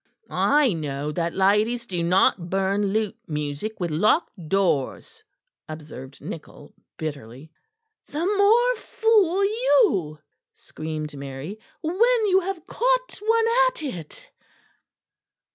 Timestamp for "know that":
0.73-1.35